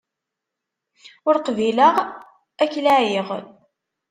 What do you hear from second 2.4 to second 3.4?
ad k-laɛiɣ!